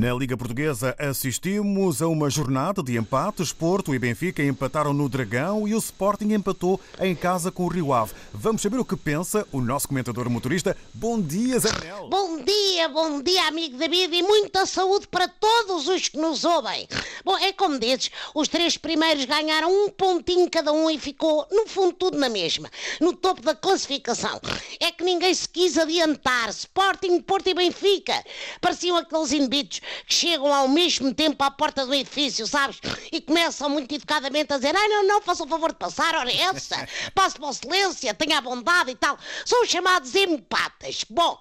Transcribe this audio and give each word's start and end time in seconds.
Na 0.00 0.14
Liga 0.14 0.34
Portuguesa 0.34 0.96
assistimos 0.98 2.00
a 2.00 2.08
uma 2.08 2.30
jornada 2.30 2.82
de 2.82 2.96
empates. 2.96 3.52
Porto 3.52 3.94
e 3.94 3.98
Benfica 3.98 4.42
empataram 4.42 4.94
no 4.94 5.10
Dragão 5.10 5.68
e 5.68 5.74
o 5.74 5.78
Sporting 5.78 6.32
empatou 6.32 6.80
em 6.98 7.14
casa 7.14 7.52
com 7.52 7.66
o 7.66 7.68
Rio 7.68 7.92
Ave. 7.92 8.14
Vamos 8.32 8.62
saber 8.62 8.78
o 8.78 8.84
que 8.84 8.96
pensa 8.96 9.46
o 9.52 9.60
nosso 9.60 9.88
comentador 9.88 10.30
motorista. 10.30 10.74
Bom 10.94 11.20
dia, 11.20 11.58
Zé 11.58 11.70
Manel. 11.70 12.08
Bom 12.08 12.42
dia, 12.42 12.88
bom 12.88 13.20
dia, 13.20 13.46
amigo 13.46 13.76
David, 13.76 14.16
e 14.16 14.22
muita 14.22 14.64
saúde 14.64 15.06
para 15.06 15.28
todos 15.28 15.86
os 15.86 16.08
que 16.08 16.16
nos 16.16 16.44
ouvem. 16.44 16.88
Bom, 17.22 17.36
é 17.36 17.52
como 17.52 17.78
dizes, 17.78 18.10
os 18.34 18.48
três 18.48 18.78
primeiros 18.78 19.26
ganharam 19.26 19.70
um 19.70 19.90
pontinho 19.90 20.48
cada 20.48 20.72
um 20.72 20.88
e 20.90 20.98
ficou, 20.98 21.46
no 21.52 21.66
fundo, 21.66 21.92
tudo 21.92 22.16
na 22.16 22.30
mesma, 22.30 22.70
no 23.02 23.12
topo 23.12 23.42
da 23.42 23.54
classificação. 23.54 24.40
É 24.80 24.90
que 24.90 25.04
ninguém 25.04 25.34
se 25.34 25.46
quis 25.46 25.76
adiantar. 25.76 26.48
Sporting, 26.48 27.20
Porto 27.20 27.48
e 27.48 27.54
Benfica 27.54 28.24
pareciam 28.62 28.96
aqueles 28.96 29.32
inibitos 29.32 29.82
que 30.06 30.14
chegam 30.14 30.52
ao 30.52 30.68
mesmo 30.68 31.12
tempo 31.14 31.42
à 31.42 31.50
porta 31.50 31.86
do 31.86 31.94
edifício, 31.94 32.46
sabes? 32.46 32.78
E 33.12 33.20
começam 33.20 33.68
muito 33.68 33.94
educadamente 33.94 34.52
a 34.52 34.56
dizer: 34.56 34.74
ai, 34.76 34.88
não, 34.88 35.06
não, 35.06 35.22
faça 35.22 35.44
o 35.44 35.48
favor 35.48 35.72
de 35.72 35.78
passar, 35.78 36.14
ora 36.14 36.32
essa, 36.32 36.88
passe 37.14 37.36
para 37.38 37.48
o 37.48 37.52
silêncio, 37.52 38.14
tenha 38.14 38.38
a 38.38 38.40
bondade 38.40 38.90
e 38.90 38.94
tal. 38.94 39.18
São 39.44 39.64
chamados 39.66 40.14
empatas. 40.14 41.04
Bom, 41.08 41.40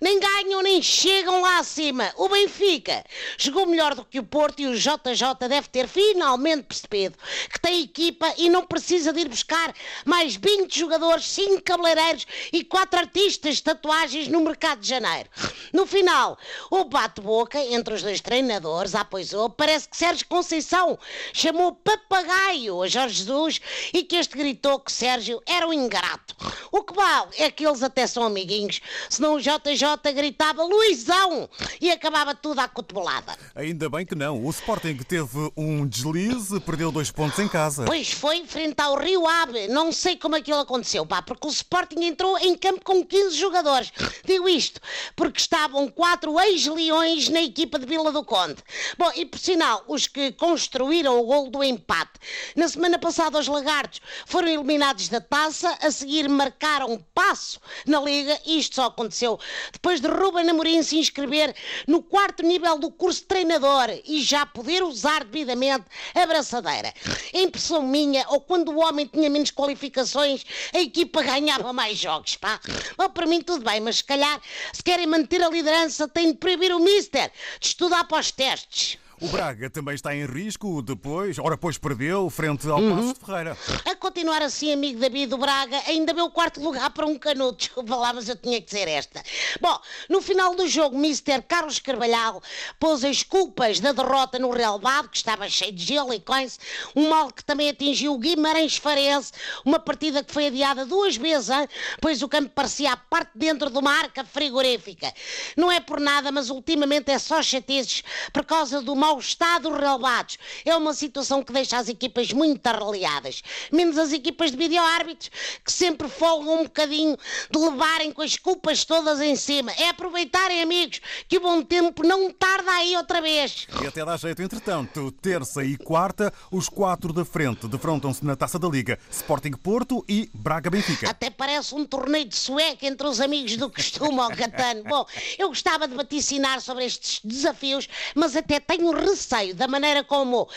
nem 0.00 0.18
ganham 0.18 0.62
nem 0.62 0.82
chegam 0.82 1.40
lá 1.40 1.58
acima. 1.58 2.12
O 2.16 2.28
Benfica 2.28 3.04
jogou 3.38 3.66
melhor 3.66 3.94
do 3.94 4.04
que 4.04 4.18
o 4.18 4.24
Porto 4.24 4.60
e 4.60 4.66
o 4.66 4.74
JJ 4.74 5.48
deve 5.48 5.68
ter 5.68 5.88
finalmente 5.88 6.64
percebido 6.64 7.16
que 7.50 7.60
tem 7.60 7.82
equipa 7.82 8.32
e 8.36 8.48
não 8.48 8.66
precisa 8.66 9.12
de 9.12 9.20
ir 9.20 9.28
buscar 9.28 9.74
mais 10.04 10.36
20 10.36 10.78
jogadores, 10.78 11.26
5 11.26 11.62
cabeleireiros 11.62 12.26
e 12.52 12.64
4 12.64 13.00
artistas 13.00 13.56
de 13.56 13.62
tatuagens 13.62 14.28
no 14.28 14.40
mercado 14.40 14.80
de 14.80 14.88
janeiro. 14.88 15.28
No 15.72 15.86
final, 15.86 16.38
o 16.70 16.84
bate-boca 16.84 17.58
entre 17.74 17.94
os 17.94 18.02
dois 18.02 18.20
treinadores, 18.20 18.94
ah, 18.94 19.04
pois 19.04 19.32
oh, 19.32 19.48
parece 19.48 19.88
que 19.88 19.96
Sérgio 19.96 20.26
Conceição 20.26 20.98
chamou 21.32 21.72
papagaio 21.72 22.82
a 22.82 22.88
Jorge 22.88 23.16
Jesus 23.16 23.60
e 23.92 24.02
que 24.02 24.16
este 24.16 24.36
gritou 24.36 24.78
que 24.78 24.92
Sérgio 24.92 25.42
era 25.46 25.66
um 25.66 25.72
ingrato. 25.72 26.36
O 26.70 26.82
que 26.82 26.94
vale 26.94 27.30
é 27.38 27.50
que 27.50 27.66
eles 27.66 27.82
até 27.82 28.06
são 28.06 28.24
amiguinhos, 28.24 28.80
senão 29.08 29.34
o 29.34 29.40
JJ 29.40 30.12
gritava 30.14 30.62
Luizão 30.62 31.48
e 31.80 31.90
acabava 31.90 32.34
tudo 32.34 32.60
à 32.60 32.68
cotovelada. 32.68 33.36
Ainda 33.54 33.88
bem 33.88 34.04
que 34.06 34.14
não. 34.14 34.44
O 34.44 34.50
Sporting 34.50 34.96
teve 34.96 35.52
um 35.56 35.86
deslize, 35.86 36.58
perdeu 36.60 36.90
dois 36.90 37.10
pontos 37.10 37.38
em 37.38 37.48
casa. 37.48 37.84
Pois 37.84 38.12
foi 38.12 38.44
frente 38.46 38.80
ao 38.80 38.96
Rio 38.96 39.26
Ave. 39.26 39.68
Não 39.68 39.92
sei 39.92 40.16
como 40.16 40.36
aquilo 40.36 40.60
aconteceu, 40.60 41.04
pá, 41.06 41.22
porque 41.22 41.46
o 41.46 41.50
Sporting 41.50 42.02
entrou 42.02 42.38
em 42.38 42.56
campo 42.56 42.84
com 42.84 43.04
15 43.04 43.36
jogadores. 43.36 43.92
Digo 44.24 44.48
isto 44.48 44.80
porque 45.16 45.40
estavam 45.40 45.88
quatro 45.88 46.38
ex-leões 46.40 47.28
na 47.28 47.40
equipa 47.62 47.78
de 47.78 47.86
Vila 47.86 48.10
do 48.10 48.24
Conde. 48.24 48.56
Bom, 48.98 49.10
e 49.14 49.24
por 49.24 49.38
sinal, 49.38 49.84
os 49.86 50.08
que 50.08 50.32
construíram 50.32 51.20
o 51.20 51.24
gol 51.24 51.48
do 51.48 51.62
empate. 51.62 52.18
Na 52.56 52.66
semana 52.66 52.98
passada, 52.98 53.38
os 53.38 53.46
Lagartos 53.46 54.00
foram 54.26 54.48
eliminados 54.48 55.08
da 55.08 55.20
taça, 55.20 55.78
a 55.80 55.90
seguir 55.90 56.28
marcaram 56.28 56.98
passo 57.14 57.60
na 57.86 58.00
Liga, 58.00 58.38
e 58.44 58.58
isto 58.58 58.76
só 58.76 58.86
aconteceu 58.86 59.38
depois 59.72 60.00
de 60.00 60.08
Ruben 60.08 60.50
Amorim 60.50 60.82
se 60.82 60.98
inscrever 60.98 61.54
no 61.86 62.02
quarto 62.02 62.42
nível 62.42 62.78
do 62.78 62.90
curso 62.90 63.24
treinador 63.24 63.90
e 64.04 64.20
já 64.20 64.44
poder 64.44 64.82
usar 64.82 65.22
devidamente 65.24 65.84
a 66.14 66.26
braçadeira. 66.26 66.92
Impressão 67.32 67.82
minha, 67.82 68.26
ou 68.28 68.40
quando 68.40 68.72
o 68.72 68.80
homem 68.80 69.06
tinha 69.06 69.30
menos 69.30 69.52
qualificações, 69.52 70.44
a 70.74 70.80
equipa 70.80 71.22
ganhava 71.22 71.72
mais 71.72 71.96
jogos, 71.96 72.36
pá. 72.36 72.60
Bom, 72.96 73.08
para 73.10 73.26
mim 73.26 73.40
tudo 73.40 73.64
bem, 73.64 73.80
mas 73.80 73.98
se 73.98 74.04
calhar, 74.04 74.40
se 74.72 74.82
querem 74.82 75.06
manter 75.06 75.42
a 75.42 75.48
liderança, 75.48 76.08
têm 76.08 76.32
de 76.32 76.38
proibir 76.38 76.74
o 76.74 76.80
Mister 76.80 77.30
de 77.60 77.68
estudar 77.68 78.04
para 78.04 78.20
os 78.20 78.30
testes. 78.30 78.98
O 79.20 79.28
Braga 79.28 79.70
também 79.70 79.94
está 79.94 80.14
em 80.14 80.26
risco 80.26 80.82
depois, 80.82 81.38
ora 81.38 81.56
pois 81.56 81.78
perdeu 81.78 82.28
frente 82.28 82.68
ao 82.68 82.80
uhum. 82.80 82.96
Passo 82.96 83.14
de 83.14 83.20
Ferreira. 83.24 83.56
A 83.84 83.94
continuar 84.12 84.42
assim, 84.42 84.70
amigo 84.70 85.00
David 85.00 85.28
do 85.28 85.38
Braga, 85.38 85.80
ainda 85.86 86.12
deu 86.12 86.28
quarto 86.28 86.60
lugar 86.60 86.90
para 86.90 87.06
um 87.06 87.18
canuto. 87.18 87.56
Desculpa 87.56 87.96
lá, 87.96 88.12
mas 88.12 88.28
eu 88.28 88.36
tinha 88.36 88.60
que 88.60 88.66
dizer 88.66 88.86
esta. 88.86 89.22
Bom, 89.58 89.80
no 90.06 90.20
final 90.20 90.54
do 90.54 90.68
jogo, 90.68 90.94
Mr. 90.96 91.40
Carlos 91.48 91.78
Carvalhal 91.78 92.42
pôs 92.78 93.04
as 93.04 93.22
culpas 93.22 93.80
da 93.80 93.92
derrota 93.92 94.38
no 94.38 94.50
relevado, 94.50 95.08
que 95.08 95.16
estava 95.16 95.48
cheio 95.48 95.72
de 95.72 95.82
gelo 95.82 96.12
e 96.12 96.20
coisa, 96.20 96.58
um 96.94 97.08
mal 97.08 97.32
que 97.32 97.42
também 97.42 97.70
atingiu 97.70 98.12
o 98.12 98.18
Guimarães 98.18 98.76
Farense, 98.76 99.32
uma 99.64 99.78
partida 99.78 100.22
que 100.22 100.30
foi 100.30 100.48
adiada 100.48 100.84
duas 100.84 101.16
vezes, 101.16 101.48
hein? 101.48 101.66
pois 101.98 102.22
o 102.22 102.28
campo 102.28 102.50
parecia 102.50 102.92
a 102.92 102.96
parte 102.98 103.30
dentro 103.34 103.70
de 103.70 103.78
uma 103.78 103.92
arca 103.92 104.26
frigorífica. 104.26 105.10
Não 105.56 105.72
é 105.72 105.80
por 105.80 105.98
nada, 105.98 106.30
mas 106.30 106.50
ultimamente 106.50 107.10
é 107.10 107.18
só 107.18 107.42
chatezes 107.42 108.04
por 108.30 108.44
causa 108.44 108.82
do 108.82 108.94
mau 108.94 109.18
estado 109.18 109.72
relevados. 109.72 110.36
É 110.66 110.76
uma 110.76 110.92
situação 110.92 111.42
que 111.42 111.50
deixa 111.50 111.78
as 111.78 111.88
equipas 111.88 112.30
muito 112.30 112.66
arreliadas. 112.66 113.42
Menos 113.72 114.01
as 114.02 114.12
equipas 114.12 114.50
de 114.50 114.56
vídeo-árbitros, 114.56 115.30
que 115.64 115.72
sempre 115.72 116.08
folgam 116.08 116.60
um 116.60 116.64
bocadinho 116.64 117.16
de 117.50 117.58
levarem 117.58 118.12
com 118.12 118.22
as 118.22 118.36
culpas 118.36 118.84
todas 118.84 119.20
em 119.20 119.36
cima. 119.36 119.72
É 119.72 119.88
aproveitarem, 119.88 120.62
amigos, 120.62 121.00
que 121.28 121.38
o 121.38 121.40
bom 121.40 121.62
tempo 121.62 122.06
não 122.06 122.30
tarda 122.30 122.70
aí 122.72 122.96
outra 122.96 123.20
vez. 123.20 123.66
E 123.82 123.86
até 123.86 124.04
dá 124.04 124.16
jeito, 124.16 124.42
entretanto, 124.42 125.10
terça 125.12 125.64
e 125.64 125.76
quarta, 125.76 126.32
os 126.50 126.68
quatro 126.68 127.12
da 127.12 127.24
frente 127.24 127.66
defrontam-se 127.68 128.24
na 128.24 128.36
Taça 128.36 128.58
da 128.58 128.68
Liga. 128.68 128.98
Sporting 129.10 129.52
Porto 129.52 130.04
e 130.08 130.30
Braga 130.34 130.70
Benfica. 130.70 131.08
Até 131.08 131.30
parece 131.30 131.74
um 131.74 131.84
torneio 131.84 132.24
de 132.24 132.36
sueca 132.36 132.86
entre 132.86 133.06
os 133.06 133.20
amigos 133.20 133.56
do 133.56 133.70
costume, 133.70 134.20
ao 134.20 134.30
Catano. 134.30 134.84
Bom, 134.84 135.06
eu 135.38 135.48
gostava 135.48 135.86
de 135.86 135.94
vaticinar 135.94 136.60
sobre 136.60 136.84
estes 136.84 137.20
desafios, 137.24 137.88
mas 138.14 138.36
até 138.36 138.58
tenho 138.58 138.90
receio 138.92 139.54
da 139.54 139.68
maneira 139.68 140.02
como, 140.02 140.48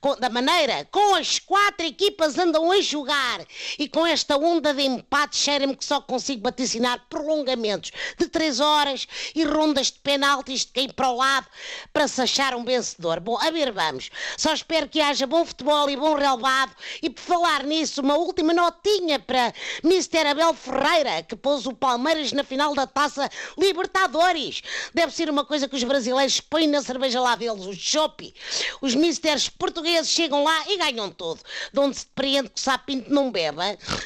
com, 0.00 0.16
da 0.16 0.28
maneira 0.28 0.86
com 0.90 1.14
as 1.14 1.38
quatro 1.38 1.86
equipas 1.86 2.38
andam 2.38 2.70
a 2.70 2.76
jogar 2.94 3.44
e 3.78 3.88
com 3.88 4.06
esta 4.06 4.36
onda 4.36 4.72
de 4.72 4.82
empate, 4.82 5.36
cheira-me 5.36 5.76
que 5.76 5.84
só 5.84 6.00
consigo 6.00 6.42
vaticinar 6.42 7.04
prolongamentos 7.10 7.90
de 8.16 8.28
três 8.28 8.60
horas 8.60 9.08
e 9.34 9.42
rondas 9.44 9.90
de 9.90 9.98
penaltis 9.98 10.60
de 10.60 10.72
cair 10.72 10.92
para 10.92 11.10
o 11.10 11.16
lado 11.16 11.46
para 11.92 12.06
se 12.06 12.20
achar 12.22 12.54
um 12.54 12.64
vencedor. 12.64 13.18
Bom, 13.18 13.36
a 13.40 13.50
ver, 13.50 13.72
vamos. 13.72 14.10
Só 14.36 14.54
espero 14.54 14.88
que 14.88 15.00
haja 15.00 15.26
bom 15.26 15.44
futebol 15.44 15.90
e 15.90 15.96
bom 15.96 16.14
relevado 16.14 16.72
e 17.02 17.10
por 17.10 17.22
falar 17.22 17.64
nisso, 17.64 18.00
uma 18.00 18.16
última 18.16 18.52
notinha 18.52 19.18
para 19.18 19.52
Mr. 19.82 20.28
Abel 20.28 20.54
Ferreira, 20.54 21.22
que 21.22 21.34
pôs 21.34 21.66
o 21.66 21.72
Palmeiras 21.72 22.32
na 22.32 22.44
final 22.44 22.74
da 22.74 22.86
Taça 22.86 23.28
Libertadores. 23.58 24.62
Deve 24.92 25.12
ser 25.12 25.28
uma 25.28 25.44
coisa 25.44 25.68
que 25.68 25.74
os 25.74 25.82
brasileiros 25.82 26.40
põem 26.40 26.68
na 26.68 26.82
cerveja 26.82 27.20
lá 27.20 27.34
deles, 27.34 27.66
os 27.66 27.76
chope. 27.76 28.34
Os 28.80 28.94
mistérios 28.94 29.48
portugueses 29.48 30.10
chegam 30.10 30.44
lá 30.44 30.64
e 30.68 30.76
ganham 30.76 31.10
tudo. 31.10 31.40
De 31.72 31.80
onde 31.80 31.96
se 31.96 32.06
depreende 32.06 32.50
que 32.50 32.60
o 32.60 32.62
sapinto 32.84 33.12
não 33.12 33.30
bebe, 33.30 33.56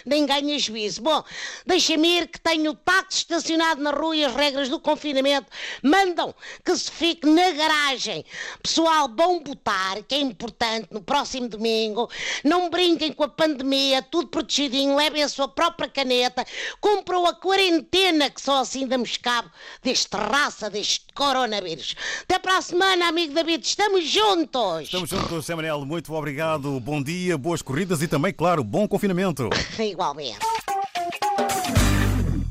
nem 0.07 0.25
ganha 0.25 0.59
juízo. 0.59 1.03
Bom, 1.03 1.25
deixem-me 1.67 2.19
ir 2.19 2.29
que 2.29 2.41
tenho 2.41 2.71
o 2.71 2.75
táxi 2.75 3.19
estacionado 3.19 3.83
na 3.83 3.91
rua 3.91 4.17
e 4.17 4.25
as 4.25 4.35
regras 4.35 4.69
do 4.69 4.79
confinamento 4.79 5.47
mandam 5.83 6.33
que 6.65 6.77
se 6.77 6.91
fique 6.91 7.27
na 7.27 7.51
garagem. 7.51 8.25
Pessoal, 8.63 9.09
bom 9.09 9.41
botar, 9.41 10.03
que 10.05 10.15
é 10.15 10.21
importante, 10.21 10.89
no 10.93 11.03
próximo 11.03 11.49
domingo. 11.49 12.09
Não 12.45 12.71
brinquem 12.71 13.13
com 13.13 13.25
a 13.25 13.29
pandemia, 13.29 14.01
tudo 14.01 14.29
protegidinho, 14.29 14.97
levem 14.97 15.23
a 15.23 15.29
sua 15.29 15.49
própria 15.49 15.89
caneta, 15.89 16.47
comprou 16.81 17.27
a 17.27 17.35
quarentena, 17.35 18.31
que 18.31 18.41
só 18.41 18.61
assim 18.61 18.87
damos 18.87 19.17
cabo 19.17 19.51
deste 19.83 20.17
raça, 20.17 20.71
deste 20.71 21.07
coronavírus. 21.15 21.97
Até 22.23 22.39
para 22.39 22.59
a 22.59 22.63
semana, 22.63 23.09
amigo 23.09 23.35
David. 23.35 23.67
Estamos 23.67 24.05
juntos! 24.05 24.83
Estamos 24.83 25.11
juntos, 25.11 25.47
Zé 25.47 25.55
Manel. 25.55 25.85
Muito 25.85 26.13
obrigado. 26.15 26.79
Bom 26.79 27.03
dia, 27.03 27.37
boas 27.37 27.61
corridas 27.61 28.03
e 28.03 28.09
também, 28.09 28.33
claro, 28.33 28.63
bom 28.69 28.87
confinamento. 28.87 29.49
Igualmente. 29.81 30.39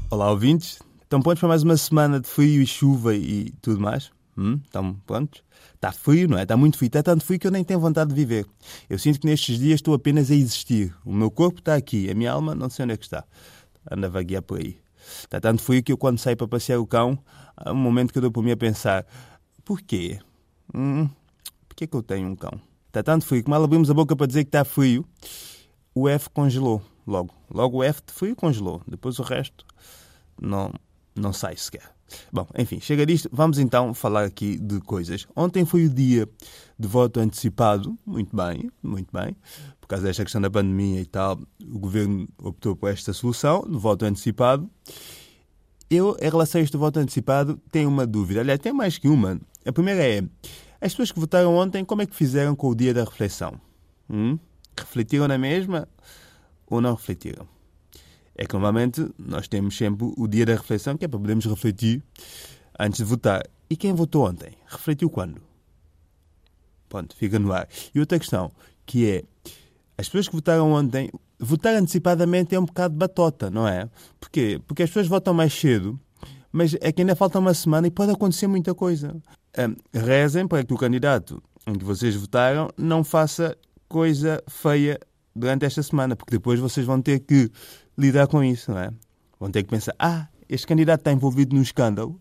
Olá, 0.10 0.32
ouvintes. 0.32 0.80
Estão 1.04 1.22
prontos 1.22 1.40
para 1.40 1.50
mais 1.50 1.62
uma 1.62 1.78
semana 1.78 2.20
de 2.20 2.28
frio 2.28 2.62
e 2.62 2.66
chuva 2.66 3.16
e 3.16 3.52
tudo 3.62 3.80
mais? 3.80 4.12
Hum? 4.36 4.60
Estão 4.64 4.96
prontos? 5.06 5.44
Está 5.76 5.92
frio, 5.92 6.28
não 6.28 6.40
é? 6.40 6.42
Está 6.42 6.58
muito 6.58 6.76
frio. 6.76 6.88
Está 6.88 7.04
tanto 7.04 7.24
frio 7.24 7.40
que 7.40 7.46
eu 7.46 7.52
nem 7.52 7.64
tenho 7.64 7.80
vontade 7.80 8.10
de 8.10 8.16
viver. 8.16 8.48
Eu 8.90 8.98
sinto 8.98 9.20
que 9.20 9.28
nestes 9.28 9.60
dias 9.60 9.76
estou 9.76 9.94
apenas 9.94 10.32
a 10.32 10.36
existir. 10.36 10.94
O 11.06 11.14
meu 11.14 11.30
corpo 11.30 11.60
está 11.60 11.76
aqui, 11.76 12.10
a 12.10 12.16
minha 12.16 12.32
alma 12.32 12.56
não 12.56 12.68
sei 12.68 12.86
onde 12.86 12.96
é 12.96 12.98
que 12.98 13.06
está. 13.06 13.24
Anda 13.90 14.08
a 14.08 14.10
vaguear 14.10 14.42
por 14.42 14.58
aí. 14.58 14.80
Está 15.20 15.40
tanto 15.40 15.62
frio 15.62 15.84
que 15.84 15.92
eu, 15.92 15.98
quando 15.98 16.18
saio 16.18 16.36
para 16.36 16.48
passear 16.48 16.80
o 16.80 16.88
cão, 16.88 17.18
há 17.56 17.72
um 17.72 17.76
momento 17.76 18.12
que 18.12 18.18
eu 18.18 18.24
dou 18.24 18.32
por 18.32 18.44
mim 18.44 18.52
a 18.52 18.58
pensar: 18.58 19.06
porquê? 19.64 20.20
Hum, 20.74 21.08
por 21.70 21.76
que 21.76 21.84
é 21.84 21.88
que 21.88 21.96
eu 21.96 22.02
tenho 22.02 22.28
um 22.28 22.36
cão? 22.36 22.60
Está 22.88 23.04
tanto 23.04 23.24
frio 23.24 23.44
que 23.44 23.50
mal 23.50 23.64
abrimos 23.64 23.92
a 23.92 23.94
boca 23.94 24.16
para 24.16 24.26
dizer 24.26 24.44
que 24.44 24.50
está 24.50 24.66
frio, 24.66 25.06
o 26.02 26.10
F 26.10 26.30
congelou 26.30 26.82
logo. 27.06 27.34
Logo 27.50 27.78
o 27.78 27.84
F 27.84 28.02
de 28.06 28.14
frio 28.14 28.36
congelou. 28.36 28.82
Depois 28.88 29.20
o 29.20 29.24
resto 29.24 29.66
não, 30.40 30.72
não 31.16 31.32
sai 31.34 31.56
sequer. 31.56 31.98
Bom, 32.32 32.48
enfim, 32.58 32.80
chega 32.80 33.06
disto. 33.06 33.30
Vamos 33.32 33.60
então 33.60 33.94
falar 33.94 34.26
aqui 34.26 34.58
de 34.58 34.80
coisas. 34.82 35.28
Ontem 35.36 35.66
foi 35.66 35.86
o 35.86 35.90
dia 35.90 36.28
de 36.78 36.88
voto 36.88 37.20
antecipado. 37.20 37.98
Muito 38.06 38.36
bem, 38.36 38.72
muito 38.82 39.12
bem. 39.12 39.36
Por 39.80 39.88
causa 39.88 40.06
desta 40.06 40.24
questão 40.24 40.42
da 40.42 40.50
pandemia 40.50 41.02
e 41.02 41.06
tal, 41.06 41.40
o 41.62 41.80
governo 41.80 42.28
optou 42.42 42.76
por 42.76 42.90
esta 42.90 43.14
solução, 43.14 43.62
de 43.62 43.78
voto 43.78 44.06
antecipado. 44.06 44.70
Eu, 45.90 46.18
em 46.22 46.30
relação 46.30 46.60
a 46.60 46.64
este 46.64 46.76
voto 46.76 47.00
antecipado, 47.00 47.60
tenho 47.72 47.88
uma 47.88 48.06
dúvida. 48.06 48.42
Aliás, 48.42 48.60
tem 48.60 48.74
mais 48.74 48.98
que 48.98 49.08
uma. 49.08 49.40
A 49.66 49.72
primeira 49.72 50.04
é: 50.04 50.22
as 50.82 50.92
pessoas 50.92 51.12
que 51.12 51.20
votaram 51.20 51.56
ontem, 51.56 51.86
como 51.86 52.02
é 52.02 52.06
que 52.06 52.16
fizeram 52.16 52.56
com 52.56 52.70
o 52.70 52.76
dia 52.76 52.94
da 52.94 53.04
reflexão? 53.04 53.54
Hum? 54.10 54.38
Refletiram 54.78 55.28
na 55.28 55.38
mesma 55.38 55.88
ou 56.68 56.82
não 56.82 56.94
refletiram? 56.94 57.48
É 58.36 58.46
que 58.46 58.54
normalmente 58.54 59.10
nós 59.18 59.48
temos 59.48 59.76
sempre 59.76 60.12
o 60.16 60.28
dia 60.28 60.46
da 60.46 60.54
reflexão, 60.54 60.96
que 60.96 61.06
é 61.06 61.08
para 61.08 61.20
podermos 61.20 61.46
refletir 61.46 62.04
antes 62.80 63.00
de 63.00 63.04
votar. 63.04 63.44
E 63.70 63.76
quem 63.76 63.94
votou 63.94 64.28
ontem? 64.28 64.54
Refletiu 64.68 65.10
quando? 65.10 65.42
Pronto, 66.88 67.16
fica 67.16 67.40
no 67.40 67.52
ar. 67.52 67.68
E 67.94 68.00
outra 68.00 68.18
questão, 68.20 68.52
que 68.86 69.10
é, 69.10 69.24
as 69.98 70.08
pessoas 70.08 70.28
que 70.28 70.36
votaram 70.36 70.72
ontem, 70.72 71.10
votar 71.40 71.74
antecipadamente 71.76 72.56
é 72.56 72.60
um 72.60 72.66
bocado 72.66 72.96
batota, 72.96 73.50
não 73.50 73.68
é? 73.68 73.90
Porquê? 74.20 74.62
Porque 74.66 74.84
as 74.84 74.90
pessoas 74.90 75.08
votam 75.08 75.34
mais 75.34 75.54
cedo, 75.54 76.00
mas 76.52 76.76
é 76.80 76.92
que 76.92 77.02
ainda 77.02 77.16
falta 77.16 77.40
uma 77.40 77.54
semana 77.54 77.88
e 77.88 77.92
pode 77.92 78.12
acontecer 78.12 78.48
muita 78.48 78.74
coisa. 78.74 79.16
Um, 79.58 79.76
rezem 80.00 80.48
para 80.48 80.64
que 80.64 80.74
o 80.74 80.78
candidato 80.78 81.42
em 81.66 81.74
que 81.74 81.84
vocês 81.84 82.16
votaram 82.16 82.70
não 82.78 83.04
faça 83.04 83.58
coisa 83.88 84.44
feia 84.48 85.00
durante 85.36 85.66
esta 85.66 85.84
semana, 85.84 86.16
porque 86.16 86.32
depois 86.32 86.60
vocês 86.60 86.86
vão 86.86 87.02
ter 87.02 87.20
que 87.20 87.52
lidar 87.98 88.28
com 88.28 88.44
isso, 88.44 88.72
não 88.72 88.80
é? 88.80 88.92
Vão 89.40 89.52
ter 89.52 89.64
que 89.64 89.70
pensar, 89.70 89.94
ah, 90.00 90.28
este 90.50 90.66
candidato 90.66 91.02
está 91.02 91.12
envolvido 91.12 91.56
num 91.56 91.62
escândalo, 91.62 92.20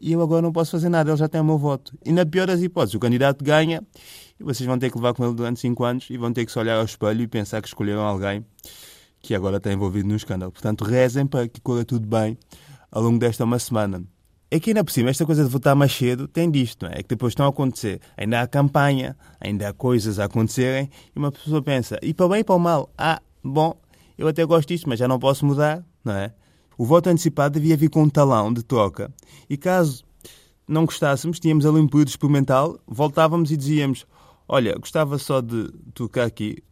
e 0.00 0.12
eu 0.12 0.20
agora 0.20 0.42
não 0.42 0.52
posso 0.52 0.72
fazer 0.72 0.88
nada, 0.88 1.10
ele 1.10 1.16
já 1.16 1.28
tem 1.28 1.40
o 1.40 1.44
meu 1.44 1.56
voto. 1.56 1.96
E 2.04 2.12
na 2.12 2.26
pior 2.26 2.46
das 2.46 2.60
hipóteses, 2.60 2.94
o 2.94 3.00
candidato 3.00 3.42
ganha 3.42 3.82
e 4.38 4.44
vocês 4.44 4.66
vão 4.66 4.78
ter 4.78 4.90
que 4.90 4.96
levar 4.98 5.14
com 5.14 5.24
ele 5.24 5.34
durante 5.34 5.60
5 5.60 5.84
anos 5.84 6.10
e 6.10 6.18
vão 6.18 6.32
ter 6.32 6.44
que 6.44 6.52
se 6.52 6.58
olhar 6.58 6.76
ao 6.76 6.84
espelho 6.84 7.22
e 7.22 7.26
pensar 7.26 7.62
que 7.62 7.68
escolheram 7.68 8.02
alguém 8.02 8.44
que 9.20 9.34
agora 9.34 9.56
está 9.56 9.72
envolvido 9.72 10.08
no 10.08 10.16
escândalo. 10.16 10.52
Portanto, 10.52 10.84
rezem 10.84 11.26
para 11.26 11.48
que 11.48 11.60
corra 11.60 11.84
tudo 11.84 12.06
bem 12.06 12.36
ao 12.90 13.02
longo 13.02 13.18
desta 13.18 13.44
uma 13.44 13.58
semana. 13.58 14.04
É 14.54 14.60
que 14.60 14.70
ainda 14.70 14.84
por 14.84 14.92
cima, 14.92 15.10
esta 15.10 15.26
coisa 15.26 15.42
de 15.42 15.50
votar 15.50 15.74
mais 15.74 15.92
cedo 15.92 16.28
tem 16.28 16.48
disto, 16.48 16.86
é? 16.86 17.00
É 17.00 17.02
que 17.02 17.08
depois 17.08 17.32
estão 17.32 17.44
a 17.44 17.48
acontecer, 17.48 18.00
ainda 18.16 18.40
há 18.40 18.46
campanha, 18.46 19.16
ainda 19.40 19.68
há 19.68 19.72
coisas 19.72 20.20
a 20.20 20.26
acontecerem 20.26 20.88
e 21.12 21.18
uma 21.18 21.32
pessoa 21.32 21.60
pensa, 21.60 21.98
e 22.00 22.14
para 22.14 22.28
bem 22.28 22.38
e 22.38 22.44
para 22.44 22.54
o 22.54 22.58
mal, 22.60 22.88
ah, 22.96 23.20
bom, 23.42 23.76
eu 24.16 24.28
até 24.28 24.44
gosto 24.44 24.68
disto, 24.68 24.88
mas 24.88 25.00
já 25.00 25.08
não 25.08 25.18
posso 25.18 25.44
mudar, 25.44 25.84
não 26.04 26.12
é? 26.12 26.32
O 26.78 26.84
voto 26.84 27.08
antecipado 27.08 27.54
devia 27.58 27.76
vir 27.76 27.90
com 27.90 28.04
um 28.04 28.08
talão 28.08 28.52
de 28.52 28.62
troca 28.62 29.12
e 29.50 29.56
caso 29.56 30.04
não 30.68 30.86
gostássemos, 30.86 31.40
tínhamos 31.40 31.66
ali 31.66 31.80
um 31.80 31.88
período 31.88 32.10
experimental, 32.10 32.78
voltávamos 32.86 33.50
e 33.50 33.56
dizíamos: 33.56 34.06
Olha, 34.46 34.78
gostava 34.78 35.18
só 35.18 35.40
de 35.40 35.68
tocar 35.94 36.26
aqui 36.26 36.62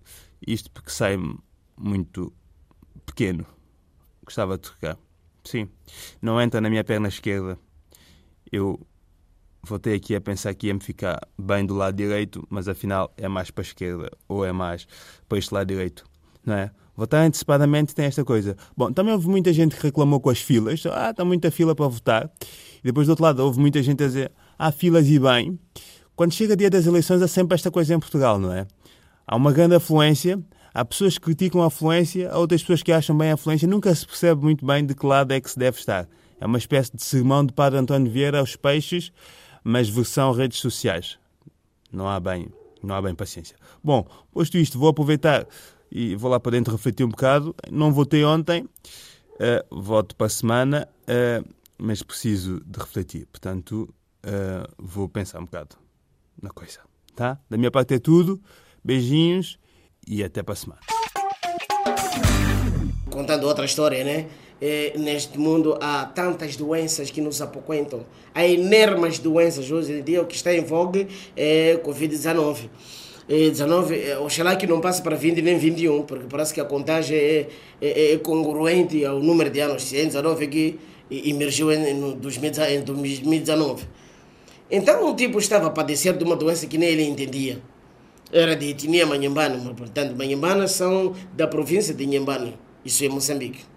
isto 0.46 0.70
porque 0.70 0.93
sai 0.93 1.19
muito 1.76 2.32
pequeno. 3.05 3.44
Gostava 4.25 4.56
de 4.56 4.70
tocar. 4.70 4.96
Sim, 5.43 5.69
não 6.23 6.40
entra 6.40 6.61
na 6.61 6.70
minha 6.70 6.84
perna 6.84 7.08
esquerda. 7.08 7.58
Eu 8.52 8.78
voltei 9.66 9.94
aqui 9.94 10.14
a 10.14 10.20
pensar 10.20 10.52
que 10.54 10.66
ia-me 10.66 10.81
ficar 10.81 11.19
bem 11.38 11.64
do 11.64 11.75
lado 11.75 11.96
direito, 11.96 12.46
mas 12.50 12.69
afinal 12.69 13.12
é 13.16 13.26
mais 13.26 13.50
para 13.50 13.62
a 13.62 13.66
esquerda 13.66 14.10
ou 14.28 14.44
é 14.44 14.52
mais 14.52 14.87
para 15.28 15.38
este 15.38 15.54
lado 15.54 15.69
direito, 15.69 16.04
não 16.44 16.54
é? 16.54 16.70
Votar 16.94 17.25
antecipadamente 17.25 17.94
tem 17.94 18.04
esta 18.04 18.22
coisa. 18.22 18.54
Bom, 18.76 18.93
também 18.93 19.14
houve 19.14 19.26
muita 19.26 19.50
gente 19.52 19.75
que 19.75 19.82
reclamou 19.82 20.20
com 20.20 20.28
as 20.28 20.40
filas. 20.40 20.84
Ah, 20.87 21.10
está 21.10 21.25
muita 21.25 21.50
fila 21.50 21.75
para 21.75 21.88
votar. 21.88 22.31
E 22.84 22.87
depois, 22.88 23.06
do 23.06 23.10
outro 23.10 23.25
lado, 23.25 23.40
houve 23.40 23.58
muita 23.58 23.82
gente 23.82 24.04
a 24.04 24.06
dizer 24.06 24.31
há 24.58 24.70
filas 24.70 25.08
e 25.08 25.19
bem. 25.19 25.58
Quando 26.14 26.32
chega 26.32 26.52
o 26.52 26.56
dia 26.56 26.69
das 26.69 26.84
eleições, 26.84 27.22
há 27.22 27.28
sempre 27.28 27.55
esta 27.55 27.70
coisa 27.70 27.94
em 27.94 27.98
Portugal, 27.98 28.38
não 28.38 28.52
é? 28.52 28.66
Há 29.26 29.37
uma 29.37 29.52
grande 29.52 29.75
afluência. 29.75 30.38
Há 30.75 30.84
pessoas 30.84 31.16
que 31.16 31.25
criticam 31.25 31.62
a 31.62 31.66
afluência, 31.66 32.31
há 32.31 32.38
outras 32.38 32.62
pessoas 32.62 32.82
que 32.82 32.93
acham 32.93 33.16
bem 33.16 33.31
a 33.31 33.34
afluência. 33.34 33.66
Nunca 33.66 33.94
se 33.94 34.06
percebe 34.06 34.43
muito 34.43 34.64
bem 34.64 34.84
de 34.84 34.94
que 34.94 35.06
lado 35.06 35.32
é 35.32 35.40
que 35.40 35.50
se 35.50 35.58
deve 35.58 35.78
estar. 35.78 36.06
É 36.43 36.47
uma 36.47 36.59
espécie 36.59 36.91
de 36.97 37.05
sermão 37.05 37.47
de 37.47 37.53
Padre 37.53 37.79
António 37.79 38.11
Vieira 38.11 38.41
aos 38.41 38.56
peixes, 38.56 39.12
mas 39.62 39.89
versão 39.89 40.33
redes 40.33 40.59
sociais. 40.59 41.17
Não 41.93 42.09
há 42.09 42.19
bem, 42.19 42.49
não 42.83 42.97
há 42.97 43.00
bem 43.00 43.15
paciência. 43.15 43.56
Bom, 43.83 44.05
posto 44.33 44.59
isto, 44.59 44.77
vou 44.77 44.89
aproveitar 44.89 45.47
e 45.89 46.17
vou 46.17 46.29
lá 46.29 46.41
para 46.41 46.50
dentro 46.50 46.73
refletir 46.73 47.05
um 47.05 47.11
bocado. 47.11 47.55
Não 47.71 47.93
votei 47.93 48.25
ontem, 48.25 48.65
uh, 48.65 49.81
voto 49.81 50.17
para 50.17 50.27
a 50.27 50.31
semana, 50.31 50.89
uh, 51.03 51.49
mas 51.79 52.03
preciso 52.03 52.61
de 52.67 52.81
refletir. 52.81 53.25
Portanto, 53.27 53.94
uh, 54.27 54.69
vou 54.77 55.09
pensar 55.09 55.39
um 55.39 55.44
bocado 55.44 55.77
na 56.43 56.50
coisa. 56.50 56.81
Tá? 57.15 57.39
Da 57.49 57.56
minha 57.56 57.71
parte 57.71 57.94
é 57.94 58.00
tudo. 58.00 58.43
Beijinhos 58.83 59.61
e 60.05 60.25
até 60.25 60.43
para 60.43 60.55
a 60.55 60.56
semana. 60.56 60.81
Contando 63.09 63.44
outra 63.47 63.65
história, 63.65 64.03
né? 64.03 64.29
É, 64.64 64.93
neste 64.97 65.41
mundo 65.41 65.76
há 65.81 66.05
tantas 66.05 66.55
doenças 66.55 67.11
que 67.11 67.20
nos 67.20 67.43
apoquentam. 67.43 68.06
Há 68.32 68.47
enormes 68.47 69.19
doenças 69.19 69.69
hoje 69.69 69.94
em 69.94 70.03
dia. 70.05 70.23
O 70.23 70.25
que 70.25 70.37
está 70.37 70.55
em 70.55 70.62
vogue 70.62 71.09
é 71.37 71.81
Covid-19. 71.85 72.70
19, 73.29 73.94
eh, 73.94 74.19
oxalá 74.19 74.55
que 74.55 74.67
não 74.67 74.81
passe 74.81 75.03
para 75.03 75.17
20 75.17 75.43
nem 75.43 75.59
21, 75.59 76.03
porque 76.03 76.26
parece 76.29 76.55
que 76.55 76.61
a 76.61 76.64
contagem 76.64 77.17
é, 77.17 77.49
é, 77.81 78.12
é 78.12 78.19
congruente 78.19 79.05
ao 79.05 79.20
número 79.20 79.50
de 79.50 79.59
anos. 79.59 79.82
Se 79.82 79.99
é 79.99 80.05
19 80.05 80.47
que 80.47 80.79
emergiu 81.11 81.73
em, 81.73 81.85
em 81.91 82.15
2019. 82.20 83.85
Então 84.70 85.11
o 85.11 85.17
tipo 85.17 85.38
estava 85.38 85.67
a 85.67 85.70
padecer 85.70 86.17
de 86.17 86.23
uma 86.23 86.37
doença 86.37 86.69
que 86.69 86.79
nem 86.79 86.88
ele 86.88 87.03
entendia. 87.03 87.61
Era 88.32 88.55
de 88.56 88.70
etnia 88.70 89.05
manhambana, 89.05 89.58
portanto, 89.75 90.17
manhambanas 90.17 90.70
são 90.70 91.15
da 91.35 91.47
província 91.47 91.93
de 91.93 92.05
Inhambane, 92.05 92.55
isso 92.82 93.05
é 93.05 93.08
Moçambique. 93.08 93.71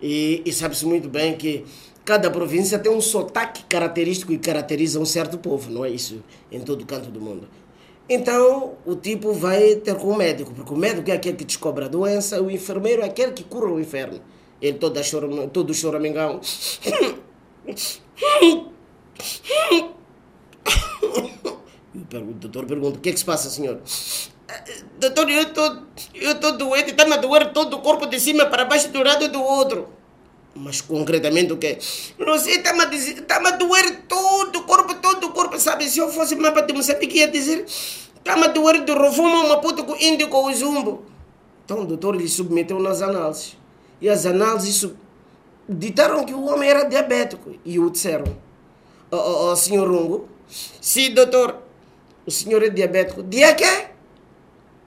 E, 0.00 0.42
e 0.44 0.52
sabe-se 0.52 0.84
muito 0.84 1.08
bem 1.08 1.36
que 1.36 1.64
cada 2.04 2.30
província 2.30 2.78
tem 2.78 2.92
um 2.92 3.00
sotaque 3.00 3.64
característico 3.64 4.32
e 4.32 4.38
caracteriza 4.38 5.00
um 5.00 5.06
certo 5.06 5.38
povo, 5.38 5.70
não 5.70 5.84
é 5.84 5.90
isso? 5.90 6.22
Em 6.50 6.60
todo 6.60 6.84
canto 6.86 7.10
do 7.10 7.20
mundo. 7.20 7.48
Então, 8.08 8.74
o 8.84 8.94
tipo 8.94 9.32
vai 9.32 9.74
ter 9.76 9.96
com 9.96 10.10
o 10.10 10.16
médico, 10.16 10.54
porque 10.54 10.72
o 10.72 10.76
médico 10.76 11.10
é 11.10 11.14
aquele 11.14 11.36
que 11.36 11.44
descobre 11.44 11.84
a 11.84 11.88
doença, 11.88 12.40
o 12.40 12.48
enfermeiro 12.50 13.02
é 13.02 13.06
aquele 13.06 13.32
que 13.32 13.42
cura 13.42 13.66
o 13.66 13.80
inferno. 13.80 14.20
Ele 14.62 14.78
todo, 14.78 15.02
choro, 15.02 15.48
todo 15.48 15.74
choramingão. 15.74 16.40
o 21.94 22.32
doutor 22.34 22.64
pergunta, 22.66 22.98
o 22.98 23.00
que 23.00 23.08
é 23.08 23.12
que 23.12 23.18
se 23.18 23.24
passa, 23.24 23.50
senhor? 23.50 23.80
Doutor, 25.06 25.30
eu 25.30 25.42
estou 25.42 25.76
tô 26.40 26.52
doente, 26.52 26.90
está-me 26.90 27.14
a 27.14 27.16
doer 27.16 27.52
todo 27.52 27.74
o 27.74 27.80
corpo 27.80 28.06
de 28.06 28.18
cima 28.18 28.46
para 28.46 28.64
baixo 28.64 28.88
do 28.88 29.02
lado 29.04 29.28
do 29.28 29.40
outro. 29.40 29.88
Mas 30.52 30.80
concretamente 30.80 31.52
o 31.52 31.58
quê? 31.58 31.78
Sei, 31.80 32.56
está-me 32.56 32.82
a, 32.82 33.22
tá 33.22 33.36
a 33.36 33.50
doer 33.52 34.02
todo 34.08 34.56
o 34.56 34.62
corpo, 34.64 34.94
todo 34.96 35.28
o 35.28 35.32
corpo, 35.32 35.60
sabe? 35.60 35.88
Se 35.88 36.00
eu 36.00 36.08
fosse 36.08 36.34
mapa 36.34 36.62
de 36.62 36.72
Moçambique, 36.72 37.18
ia 37.18 37.28
dizer: 37.28 37.64
está-me 37.66 38.44
a 38.44 38.48
doer 38.48 38.84
do 38.84 38.94
puta 39.60 39.84
com 39.84 39.94
índio 39.96 40.28
com 40.28 40.46
o 40.46 40.54
zumbo. 40.54 41.04
Então 41.64 41.82
o 41.82 41.86
doutor 41.86 42.16
lhe 42.16 42.28
submeteu 42.28 42.80
nas 42.80 43.00
análises. 43.00 43.56
E 44.00 44.08
as 44.08 44.26
análises 44.26 44.90
ditaram 45.68 46.24
que 46.24 46.34
o 46.34 46.46
homem 46.46 46.68
era 46.68 46.84
diabético. 46.84 47.54
E 47.64 47.78
o 47.78 47.90
disseram: 47.90 48.36
Ó, 49.12 49.16
oh, 49.16 49.52
oh, 49.52 49.56
senhor 49.56 49.88
Rungo, 49.88 50.28
sim, 50.80 51.14
doutor, 51.14 51.62
o 52.26 52.30
senhor 52.30 52.62
é 52.64 52.70
diabético. 52.70 53.22
Dia 53.22 53.54
quê? 53.54 53.95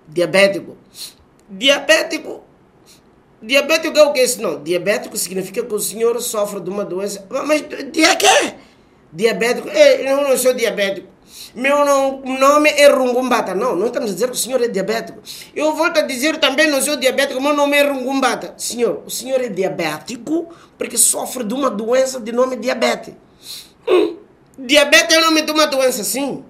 Diabético. 0.09 0.77
Diabético. 1.49 2.43
Diabético 3.41 3.97
é 3.97 4.03
o 4.03 4.11
que 4.11 4.19
é 4.19 4.23
isso? 4.25 4.41
Não, 4.41 4.61
diabético 4.61 5.17
significa 5.17 5.63
que 5.63 5.73
o 5.73 5.79
senhor 5.79 6.19
sofre 6.21 6.59
de 6.59 6.69
uma 6.69 6.83
doença. 6.83 7.25
Mas 7.45 7.63
dia 7.91 8.15
quê? 8.15 8.55
Diabético? 9.13 9.69
Eu 9.69 10.21
não 10.21 10.37
sou 10.37 10.53
diabético. 10.53 11.07
Meu 11.55 11.85
nome 11.85 12.69
é 12.69 12.87
Rungumbata. 12.87 13.55
Não, 13.55 13.75
não 13.75 13.87
estamos 13.87 14.11
a 14.11 14.13
dizer 14.13 14.27
que 14.27 14.33
o 14.33 14.37
senhor 14.37 14.61
é 14.61 14.67
diabético. 14.67 15.19
Eu 15.55 15.73
volto 15.73 15.99
a 15.99 16.01
dizer 16.01 16.37
também 16.37 16.69
não 16.69 16.81
sou 16.81 16.97
diabético, 16.97 17.41
meu 17.41 17.53
nome 17.53 17.77
é 17.77 17.83
Rungumbata. 17.83 18.53
Senhor, 18.57 19.03
o 19.05 19.09
senhor 19.09 19.39
é 19.39 19.47
diabético 19.47 20.49
porque 20.77 20.97
sofre 20.97 21.43
de 21.43 21.53
uma 21.53 21.69
doença 21.69 22.19
de 22.19 22.31
nome 22.31 22.55
diabetes. 22.57 23.13
Hum, 23.87 24.17
diabetes 24.57 25.15
é 25.15 25.19
o 25.19 25.25
nome 25.25 25.43
de 25.43 25.51
uma 25.51 25.65
doença, 25.65 26.03
sim. 26.03 26.43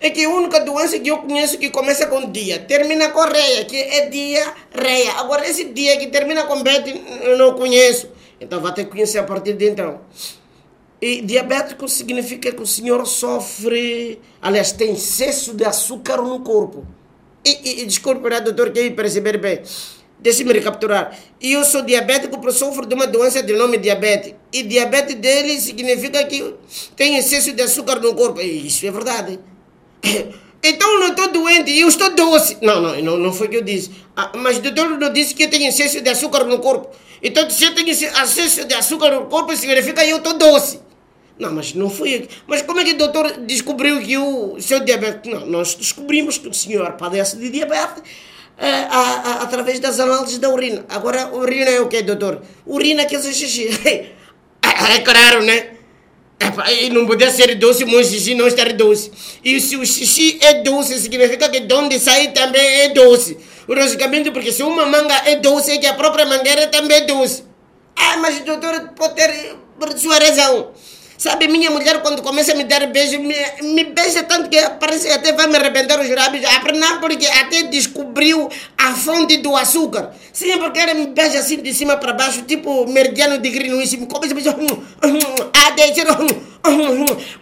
É 0.00 0.08
que 0.08 0.24
a 0.24 0.30
única 0.30 0.60
doença 0.60 0.98
que 0.98 1.10
eu 1.10 1.18
conheço 1.18 1.58
que 1.58 1.68
começa 1.68 2.06
com 2.06 2.30
dia, 2.30 2.58
termina 2.60 3.10
com 3.10 3.20
reia, 3.20 3.64
que 3.66 3.76
é 3.76 4.08
diarreia. 4.08 5.12
Agora, 5.18 5.46
esse 5.46 5.64
dia 5.64 5.98
que 5.98 6.06
termina 6.06 6.44
com 6.44 6.62
bete, 6.62 7.02
eu 7.22 7.36
não 7.36 7.54
conheço. 7.54 8.08
Então, 8.40 8.60
vai 8.60 8.72
ter 8.72 8.84
que 8.84 8.90
conhecer 8.90 9.18
a 9.18 9.24
partir 9.24 9.52
de 9.52 9.68
então. 9.68 10.00
E 11.02 11.20
diabético 11.20 11.88
significa 11.88 12.50
que 12.52 12.62
o 12.62 12.66
senhor 12.66 13.06
sofre, 13.06 14.20
aliás, 14.40 14.72
tem 14.72 14.92
excesso 14.92 15.54
de 15.54 15.64
açúcar 15.64 16.18
no 16.18 16.40
corpo. 16.40 16.86
E, 17.44 17.58
e, 17.62 17.82
e 17.82 17.86
desculpe, 17.86 18.28
né, 18.28 18.40
doutor, 18.40 18.70
que 18.70 18.90
perceber 18.90 19.38
bem. 19.38 19.60
Deixe-me 20.18 20.52
recapturar. 20.52 21.18
Eu 21.40 21.64
sou 21.64 21.80
diabético 21.80 22.38
porque 22.38 22.52
sofro 22.52 22.84
de 22.84 22.94
uma 22.94 23.06
doença 23.06 23.42
de 23.42 23.54
nome 23.54 23.78
diabetes. 23.78 24.34
E 24.52 24.62
diabetes 24.62 25.14
dele 25.14 25.58
significa 25.58 26.22
que 26.24 26.54
tem 26.94 27.16
excesso 27.16 27.52
de 27.52 27.62
açúcar 27.62 27.98
no 28.00 28.14
corpo. 28.14 28.40
E 28.40 28.66
isso 28.66 28.86
é 28.86 28.90
verdade. 28.90 29.40
Então 30.62 31.00
não 31.00 31.08
estou 31.08 31.28
doente, 31.28 31.70
eu 31.78 31.88
estou 31.88 32.14
doce. 32.14 32.58
Não, 32.60 32.82
não, 32.82 33.02
não, 33.02 33.16
não 33.16 33.32
foi 33.32 33.46
o 33.46 33.50
que 33.50 33.56
eu 33.56 33.62
disse. 33.62 33.90
Ah, 34.14 34.30
mas 34.36 34.58
o 34.58 34.60
doutor 34.60 34.90
não 34.90 35.10
disse 35.10 35.34
que 35.34 35.44
eu 35.44 35.50
tenho 35.50 35.66
excesso 35.66 36.02
de 36.02 36.10
açúcar 36.10 36.44
no 36.44 36.58
corpo. 36.58 36.94
Então 37.22 37.48
se 37.48 37.64
eu 37.64 37.74
tenho 37.74 37.88
excesso 37.88 38.66
de 38.66 38.74
açúcar 38.74 39.10
no 39.10 39.24
corpo, 39.26 39.56
significa 39.56 40.04
que 40.04 40.10
eu 40.10 40.18
estou 40.18 40.36
doce. 40.36 40.80
Não, 41.38 41.50
mas 41.50 41.72
não 41.72 41.88
foi. 41.88 42.28
Mas 42.46 42.60
como 42.60 42.80
é 42.80 42.84
que 42.84 42.90
o 42.90 42.98
doutor 42.98 43.38
descobriu 43.38 43.98
que 44.02 44.18
o 44.18 44.60
seu 44.60 44.80
diabetes. 44.80 45.32
Não, 45.32 45.46
nós 45.46 45.74
descobrimos 45.74 46.36
que 46.36 46.48
o 46.48 46.52
senhor 46.52 46.92
padece 46.92 47.38
de 47.38 47.48
diabetes 47.48 48.02
a, 48.58 48.66
a, 48.66 49.00
a, 49.00 49.42
através 49.44 49.80
das 49.80 49.98
análises 49.98 50.36
da 50.36 50.50
urina. 50.50 50.84
Agora, 50.90 51.34
urina 51.34 51.70
é 51.70 51.80
o 51.80 51.88
quê, 51.88 52.02
doutor? 52.02 52.42
Urina 52.66 53.06
que 53.06 53.16
é 53.16 53.22
xixi. 53.22 53.70
É 54.62 54.98
claro, 55.00 55.42
né? 55.42 55.79
E 56.72 56.88
não 56.90 57.06
podia 57.06 57.30
ser 57.30 57.54
doce, 57.56 57.84
mas 57.84 58.08
o 58.08 58.10
xixi 58.10 58.34
não 58.34 58.46
estar 58.46 58.72
doce. 58.72 59.10
E 59.44 59.60
se 59.60 59.76
o 59.76 59.84
xixi 59.84 60.38
é 60.40 60.54
doce, 60.62 60.98
significa 60.98 61.48
que 61.48 61.60
de 61.60 61.74
onde 61.74 61.98
sai 61.98 62.32
também 62.32 62.60
é 62.60 62.88
doce. 62.88 63.36
Logicamente, 63.68 64.30
porque 64.30 64.50
se 64.50 64.62
uma 64.62 64.86
manga 64.86 65.14
é 65.26 65.36
doce, 65.36 65.72
é 65.72 65.78
que 65.78 65.86
a 65.86 65.94
própria 65.94 66.24
mangueira 66.24 66.66
também 66.66 66.96
é 66.96 67.00
doce. 67.02 67.44
Ah, 67.94 68.16
mas 68.16 68.40
doutor 68.40 68.90
pode 68.96 69.14
ter 69.14 69.54
sua 69.96 70.18
razão. 70.18 70.72
Sabe, 71.20 71.48
minha 71.48 71.70
mulher, 71.70 72.00
quando 72.00 72.22
começa 72.22 72.52
a 72.52 72.54
me 72.54 72.64
dar 72.64 72.86
beijo, 72.86 73.20
me, 73.20 73.36
me 73.60 73.84
beija 73.84 74.22
tanto 74.22 74.48
que 74.48 74.58
parece 74.80 75.06
que 75.06 75.12
até 75.12 75.34
vai 75.34 75.48
me 75.48 75.56
arrebentar 75.56 76.00
os 76.00 76.08
lábios. 76.08 76.42
Não, 76.78 76.98
porque 76.98 77.26
até 77.26 77.64
descobriu 77.64 78.48
a 78.78 78.94
fonte 78.94 79.36
do 79.36 79.54
açúcar. 79.54 80.14
Sim, 80.32 80.56
porque 80.56 80.78
ela 80.78 80.94
me 80.94 81.08
beija 81.08 81.40
assim 81.40 81.58
de 81.58 81.74
cima 81.74 81.98
para 81.98 82.14
baixo, 82.14 82.40
tipo 82.48 82.86
meridiano 82.86 83.36
de. 83.36 83.50
Me 83.50 84.06
começa 84.06 84.32
a 84.32 84.34
beijar. 84.34 84.56
Ah, 85.52 85.70
deixa. 85.72 86.06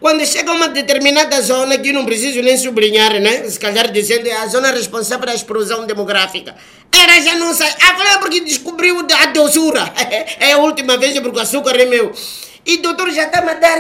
Quando 0.01 0.27
chega 0.27 0.51
a 0.51 0.55
uma 0.55 0.69
determinada 0.71 1.41
zona, 1.41 1.79
que 1.79 1.93
não 1.93 2.05
preciso 2.05 2.43
nem 2.43 2.57
sublinhar, 2.57 3.21
né? 3.21 3.49
Se 3.49 3.61
calhar 3.61 3.93
dizendo 3.93 4.27
é 4.27 4.39
a 4.39 4.47
zona 4.49 4.73
responsável 4.73 5.21
pela 5.21 5.37
explosão 5.37 5.87
demográfica. 5.87 6.57
Ela 6.91 7.21
já 7.21 7.37
não 7.37 7.55
sai. 7.55 7.73
Agora 7.89 8.09
é 8.15 8.19
porque 8.19 8.41
descobriu 8.41 9.07
a 9.23 9.27
doçura. 9.27 9.85
É 10.41 10.53
a 10.55 10.59
última 10.59 10.97
vez 10.97 11.17
porque 11.21 11.39
o 11.39 11.43
açúcar 11.43 11.77
é 11.77 11.85
meu. 11.85 12.13
E 12.69 12.77
doutor 12.77 13.11
já 13.11 13.25
está-me 13.25 13.51
a 13.53 13.55
dar 13.55 13.79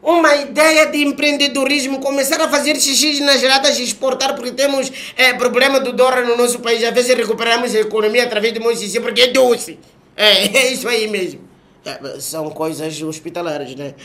uma 0.00 0.36
ideia 0.36 0.86
de 0.86 1.02
empreendedorismo, 1.02 1.98
começar 1.98 2.40
a 2.40 2.48
fazer 2.48 2.76
xixi 2.76 3.20
nas 3.24 3.42
latas 3.42 3.76
e 3.80 3.82
exportar, 3.82 4.36
porque 4.36 4.52
temos 4.52 4.92
é, 5.16 5.34
problema 5.34 5.80
do 5.80 5.92
dólar 5.92 6.24
no 6.24 6.36
nosso 6.36 6.60
país. 6.60 6.84
Às 6.84 6.94
vezes 6.94 7.16
recuperamos 7.16 7.74
a 7.74 7.80
economia 7.80 8.22
através 8.22 8.54
do 8.54 8.60
meu 8.60 8.76
xixi, 8.76 9.00
porque 9.00 9.22
é 9.22 9.26
doce. 9.32 9.80
É, 10.16 10.46
é 10.56 10.72
isso 10.72 10.86
aí 10.86 11.08
mesmo. 11.08 11.40
É, 11.84 12.20
são 12.20 12.48
coisas 12.50 13.02
hospitalares, 13.02 13.74
né? 13.74 13.96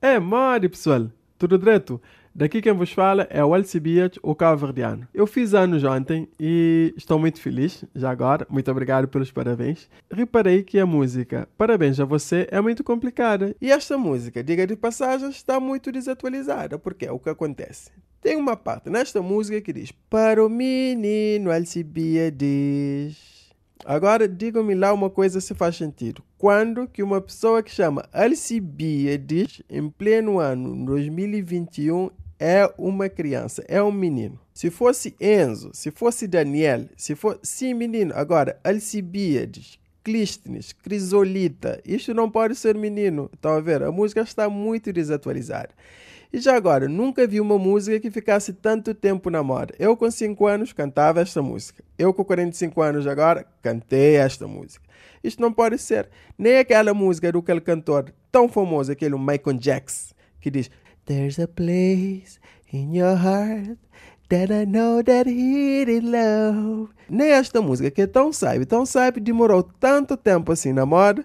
É, 0.00 0.20
mari, 0.20 0.68
pessoal. 0.68 1.08
Tudo 1.36 1.58
direito? 1.58 2.00
Daqui 2.34 2.62
quem 2.62 2.72
vos 2.72 2.92
fala 2.92 3.26
é 3.30 3.44
o 3.44 3.54
Alcibias, 3.54 4.12
o 4.22 4.34
cabo-verdiano. 4.34 5.06
Eu 5.12 5.26
fiz 5.26 5.52
anos 5.52 5.82
ontem 5.84 6.28
e 6.38 6.94
estou 6.96 7.18
muito 7.18 7.40
feliz, 7.40 7.84
já 7.94 8.10
agora. 8.10 8.46
Muito 8.48 8.70
obrigado 8.70 9.08
pelos 9.08 9.32
parabéns. 9.32 9.88
Reparei 10.10 10.62
que 10.62 10.78
a 10.78 10.86
música 10.86 11.48
Parabéns 11.56 11.98
a 12.00 12.04
Você 12.04 12.46
é 12.50 12.60
muito 12.60 12.84
complicada. 12.84 13.54
E 13.60 13.70
esta 13.70 13.98
música, 13.98 14.42
diga 14.42 14.66
de 14.66 14.76
passagem, 14.76 15.28
está 15.28 15.60
muito 15.60 15.92
desatualizada. 15.92 16.78
Porque 16.78 17.06
é 17.06 17.12
o 17.12 17.18
que 17.18 17.28
acontece. 17.28 17.90
Tem 18.20 18.36
uma 18.36 18.56
parte 18.56 18.90
nesta 18.90 19.20
música 19.22 19.60
que 19.60 19.72
diz 19.72 19.92
Para 20.08 20.44
o 20.44 20.48
menino 20.48 21.50
Alcibiades. 21.50 23.39
Agora 23.84 24.28
digam-me 24.28 24.74
lá 24.74 24.92
uma 24.92 25.08
coisa 25.08 25.40
se 25.40 25.54
faz 25.54 25.76
sentido. 25.76 26.22
Quando 26.36 26.86
que 26.86 27.02
uma 27.02 27.20
pessoa 27.20 27.62
que 27.62 27.70
chama 27.70 28.08
Alcibiades, 28.12 29.62
em 29.68 29.88
pleno 29.88 30.38
ano 30.38 30.84
2021, 30.84 32.10
é 32.38 32.72
uma 32.78 33.08
criança, 33.08 33.64
é 33.68 33.82
um 33.82 33.92
menino. 33.92 34.38
Se 34.52 34.70
fosse 34.70 35.14
Enzo, 35.20 35.70
se 35.74 35.90
fosse 35.90 36.26
Daniel, 36.26 36.86
se 36.96 37.14
fosse. 37.14 37.40
Sim, 37.42 37.74
menino. 37.74 38.12
Agora, 38.14 38.58
Alcibiades, 38.64 39.78
Clístenes, 40.02 40.72
Crisolita, 40.72 41.80
isto 41.84 42.14
não 42.14 42.30
pode 42.30 42.54
ser 42.54 42.74
menino. 42.74 43.30
Estão 43.32 43.52
a 43.52 43.60
ver? 43.60 43.82
A 43.82 43.92
música 43.92 44.22
está 44.22 44.48
muito 44.48 44.92
desatualizada. 44.92 45.70
E 46.32 46.38
já 46.38 46.54
agora, 46.54 46.88
nunca 46.88 47.26
vi 47.26 47.40
uma 47.40 47.58
música 47.58 47.98
que 47.98 48.08
ficasse 48.08 48.52
tanto 48.52 48.94
tempo 48.94 49.30
na 49.30 49.42
moda. 49.42 49.74
Eu 49.78 49.96
com 49.96 50.08
5 50.08 50.46
anos 50.46 50.72
cantava 50.72 51.20
esta 51.20 51.42
música. 51.42 51.82
Eu 51.98 52.14
com 52.14 52.24
45 52.24 52.80
anos 52.80 53.06
agora 53.06 53.44
cantei 53.60 54.14
esta 54.14 54.46
música. 54.46 54.84
Isto 55.24 55.42
não 55.42 55.52
pode 55.52 55.76
ser. 55.78 56.08
Nem 56.38 56.58
aquela 56.58 56.94
música 56.94 57.32
do 57.32 57.40
aquele 57.40 57.60
cantor 57.60 58.12
tão 58.30 58.48
famoso, 58.48 58.92
aquele 58.92 59.16
Michael 59.16 59.58
Jackson, 59.58 60.14
que 60.40 60.50
diz 60.50 60.70
There's 61.04 61.40
a 61.40 61.48
place 61.48 62.38
in 62.72 62.96
your 62.96 63.16
heart 63.16 63.76
that 64.28 64.52
I 64.52 64.64
know 64.64 65.02
that 65.02 65.28
he 65.28 66.00
love. 66.00 66.90
Nem 67.08 67.32
esta 67.32 67.60
música, 67.60 67.90
que 67.90 68.02
é 68.02 68.06
tão 68.06 68.32
sabe, 68.32 68.64
tão 68.64 68.86
sabe, 68.86 69.18
demorou 69.18 69.64
tanto 69.64 70.16
tempo 70.16 70.52
assim 70.52 70.72
na 70.72 70.86
moda, 70.86 71.24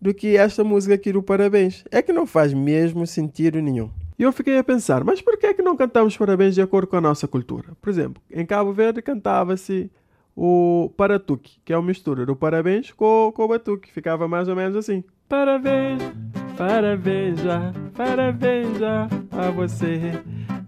do 0.00 0.14
que 0.14 0.38
esta 0.38 0.64
música 0.64 0.94
aqui 0.94 1.12
do 1.12 1.22
Parabéns. 1.22 1.84
É 1.90 2.00
que 2.00 2.12
não 2.12 2.26
faz 2.26 2.54
mesmo 2.54 3.06
sentido 3.06 3.60
nenhum. 3.60 3.90
E 4.18 4.22
eu 4.22 4.32
fiquei 4.32 4.58
a 4.58 4.64
pensar, 4.64 5.04
mas 5.04 5.20
por 5.20 5.36
que 5.36 5.46
é 5.46 5.54
que 5.54 5.62
não 5.62 5.76
cantamos 5.76 6.16
parabéns 6.16 6.54
de 6.54 6.62
acordo 6.62 6.86
com 6.86 6.96
a 6.96 7.00
nossa 7.00 7.28
cultura? 7.28 7.72
Por 7.80 7.90
exemplo, 7.90 8.22
em 8.30 8.46
Cabo 8.46 8.72
Verde 8.72 9.02
cantava-se 9.02 9.90
o 10.34 10.90
paratuque, 10.96 11.58
que 11.64 11.72
é 11.72 11.76
uma 11.76 11.86
mistura 11.86 12.24
do 12.24 12.34
parabéns 12.34 12.92
com, 12.92 13.32
com 13.34 13.44
o 13.44 13.48
batuque. 13.48 13.92
Ficava 13.92 14.26
mais 14.26 14.48
ou 14.48 14.56
menos 14.56 14.76
assim. 14.76 15.04
Parabéns, 15.28 16.02
parabéns, 16.56 17.40
parabéns 17.94 18.82
a 18.82 19.50
você. 19.50 20.12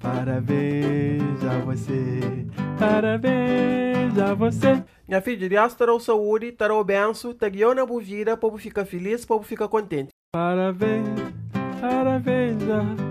Parabéns 0.01 1.45
a 1.45 1.59
você, 1.65 2.47
parabéns 2.79 4.17
a 4.19 4.33
você. 4.35 4.83
Minha 5.09 5.21
filha, 5.21 5.49
Deus 5.49 5.75
terá 5.75 5.99
saúde, 5.99 6.53
terá 6.53 6.83
benção, 6.85 7.35
te 7.35 7.51
guiou 7.51 7.75
na 7.75 7.85
boa 7.85 8.01
vida, 8.01 8.37
povo 8.37 8.59
fica 8.59 8.85
feliz, 8.85 9.25
povo 9.25 9.45
fica 9.45 9.67
contente. 9.67 10.11
Parabéns, 10.33 11.09
parabéns, 11.81 12.63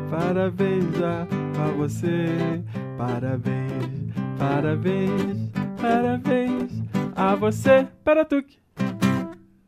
parabéns 0.10 1.02
a 1.02 1.72
você. 1.78 2.64
Parabéns, 2.98 4.14
parabéns, 4.38 5.52
parabéns 5.82 6.72
a 7.16 7.36
você. 7.36 7.88
Para 8.04 8.26
tuque. 8.26 8.60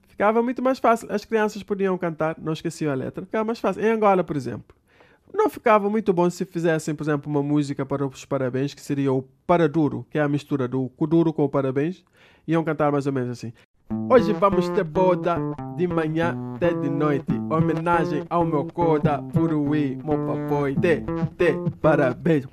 Ficava 0.07 0.41
muito 0.41 0.61
mais 0.61 0.79
fácil. 0.79 1.07
As 1.11 1.23
crianças 1.23 1.63
podiam 1.63 1.97
cantar, 1.97 2.35
não 2.39 2.53
esqueciam 2.53 2.91
a 2.91 2.95
letra. 2.95 3.25
Ficava 3.25 3.45
mais 3.45 3.59
fácil. 3.59 3.81
Em 3.81 3.89
Angola, 3.89 4.23
por 4.23 4.35
exemplo. 4.35 4.75
Não 5.33 5.49
ficava 5.49 5.89
muito 5.89 6.11
bom 6.11 6.29
se 6.29 6.43
fizessem, 6.43 6.95
por 6.95 7.03
exemplo, 7.03 7.31
uma 7.31 7.43
música 7.43 7.85
para 7.85 8.05
os 8.05 8.25
parabéns, 8.25 8.73
que 8.73 8.81
seria 8.81 9.13
o 9.13 9.21
Paraduro, 9.45 10.05
que 10.09 10.17
é 10.17 10.21
a 10.21 10.27
mistura 10.27 10.67
do 10.67 10.89
Kuduro 10.89 11.31
com 11.31 11.43
o 11.43 11.49
parabéns. 11.49 12.03
Iam 12.47 12.63
cantar 12.63 12.91
mais 12.91 13.05
ou 13.05 13.13
menos 13.13 13.29
assim. 13.29 13.53
Hoje 14.11 14.33
vamos 14.33 14.69
ter 14.69 14.83
boda 14.83 15.37
de 15.75 15.87
manhã 15.87 16.35
até 16.55 16.73
de 16.73 16.89
noite. 16.89 17.31
Homenagem 17.49 18.23
ao 18.29 18.45
meu 18.45 18.65
coda, 18.65 19.23
Uruí, 19.35 19.97
meu 20.03 20.17
papai. 20.25 20.75
Te, 20.75 21.03
te, 21.37 21.77
parabéns. 21.81 22.45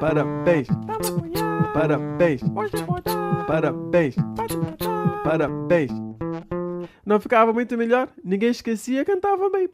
Parabéns. 0.00 0.68
Parabéns. 1.74 2.42
Parabéns. 3.46 4.14
Parabéns. 5.24 5.90
Não 7.04 7.20
ficava 7.20 7.52
muito 7.52 7.76
melhor? 7.76 8.08
Ninguém 8.24 8.50
esquecia, 8.50 9.04
cantava 9.04 9.50
bem. 9.50 9.68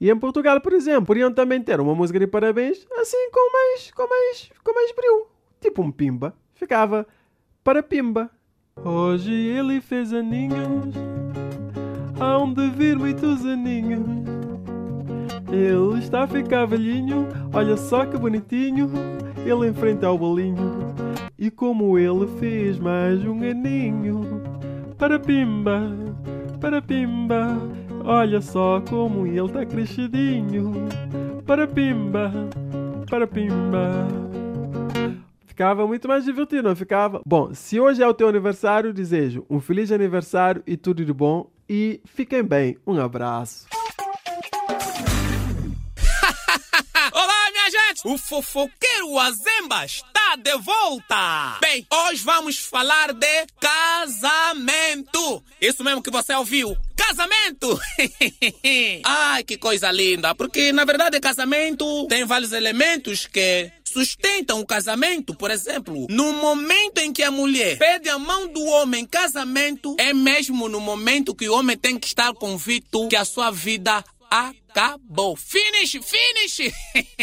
E 0.00 0.10
em 0.10 0.18
Portugal, 0.18 0.60
por 0.60 0.72
exemplo, 0.72 1.06
podiam 1.06 1.32
também 1.32 1.62
ter 1.62 1.80
uma 1.80 1.94
música 1.94 2.18
de 2.18 2.26
parabéns 2.26 2.86
assim 2.96 3.30
com 3.30 3.52
mais, 3.52 3.90
com 3.92 4.08
mais, 4.08 4.50
com 4.64 4.74
mais 4.74 4.92
brilho. 4.92 5.26
Tipo 5.60 5.82
um 5.82 5.92
pimba. 5.92 6.34
Ficava 6.54 7.06
para 7.62 7.82
pimba. 7.82 8.30
Hoje 8.80 9.32
ele 9.32 9.80
fez 9.80 10.12
aninhos, 10.12 10.94
hão 12.18 12.52
de 12.52 12.68
vir 12.70 12.98
muitos 12.98 13.44
aninhos. 13.44 14.02
Ele 15.52 15.98
está 15.98 16.24
a 16.24 16.26
ficar 16.26 16.64
velhinho, 16.64 17.28
olha 17.52 17.76
só 17.76 18.06
que 18.06 18.16
bonitinho. 18.16 18.90
Ele 19.44 19.68
enfrenta 19.68 20.10
o 20.10 20.16
bolinho, 20.16 20.94
e 21.38 21.50
como 21.50 21.98
ele 21.98 22.26
fez 22.38 22.78
mais 22.78 23.22
um 23.24 23.42
aninho. 23.42 24.42
Para 24.96 25.18
pimba, 25.18 25.82
para 26.60 26.80
pimba, 26.80 27.58
olha 28.04 28.40
só 28.40 28.80
como 28.88 29.26
ele 29.26 29.40
está 29.40 29.66
crescidinho. 29.66 30.72
Para 31.44 31.66
pimba, 31.66 32.32
para 33.10 33.26
pimba. 33.26 34.08
Ficava 35.52 35.86
muito 35.86 36.08
mais 36.08 36.24
divertido, 36.24 36.62
não 36.62 36.74
ficava? 36.74 37.20
Bom, 37.26 37.54
se 37.54 37.78
hoje 37.78 38.02
é 38.02 38.08
o 38.08 38.14
teu 38.14 38.26
aniversário, 38.26 38.90
desejo 38.90 39.44
um 39.50 39.60
feliz 39.60 39.92
aniversário 39.92 40.62
e 40.66 40.78
tudo 40.78 41.04
de 41.04 41.12
bom. 41.12 41.50
E 41.68 42.00
fiquem 42.06 42.42
bem. 42.42 42.78
Um 42.86 42.98
abraço. 42.98 43.66
Olá, 47.12 47.50
minha 47.52 47.70
gente! 47.70 48.00
O 48.06 48.16
fofoqueiro 48.16 49.18
Azemba 49.18 49.84
está 49.84 50.36
de 50.36 50.56
volta! 50.56 51.58
Bem, 51.60 51.86
hoje 51.92 52.24
vamos 52.24 52.58
falar 52.58 53.12
de 53.12 53.46
casamento! 53.60 55.44
Isso 55.60 55.84
mesmo 55.84 56.02
que 56.02 56.10
você 56.10 56.34
ouviu! 56.34 56.74
Casamento! 56.96 57.78
Ai, 59.04 59.44
que 59.44 59.58
coisa 59.58 59.92
linda! 59.92 60.34
Porque, 60.34 60.72
na 60.72 60.86
verdade, 60.86 61.20
casamento 61.20 62.06
tem 62.06 62.24
vários 62.24 62.52
elementos 62.52 63.26
que 63.26 63.70
sustentam 63.92 64.60
o 64.60 64.66
casamento, 64.66 65.34
por 65.34 65.50
exemplo, 65.50 66.06
no 66.08 66.32
momento 66.32 66.98
em 66.98 67.12
que 67.12 67.22
a 67.22 67.30
mulher 67.30 67.78
pede 67.78 68.08
a 68.08 68.18
mão 68.18 68.48
do 68.48 68.64
homem 68.64 69.02
em 69.02 69.06
casamento, 69.06 69.94
é 69.98 70.12
mesmo 70.12 70.68
no 70.68 70.80
momento 70.80 71.34
que 71.34 71.48
o 71.48 71.54
homem 71.54 71.76
tem 71.76 71.98
que 71.98 72.06
estar 72.06 72.32
convicto 72.34 73.08
que 73.08 73.16
a 73.16 73.24
sua 73.24 73.50
vida 73.50 74.02
acabou. 74.30 75.36
Finish, 75.36 76.00
finish! 76.02 76.72